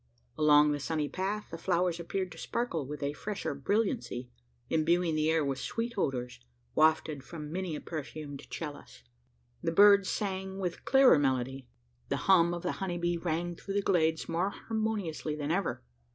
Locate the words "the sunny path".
0.71-1.51